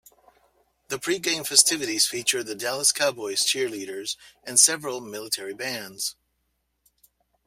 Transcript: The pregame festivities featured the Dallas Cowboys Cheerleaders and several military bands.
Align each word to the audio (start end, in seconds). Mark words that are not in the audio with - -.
The 0.87 0.97
pregame 0.97 1.45
festivities 1.45 2.07
featured 2.07 2.47
the 2.47 2.55
Dallas 2.55 2.91
Cowboys 2.91 3.41
Cheerleaders 3.45 4.17
and 4.43 4.59
several 4.59 4.99
military 4.99 5.53
bands. 5.53 6.15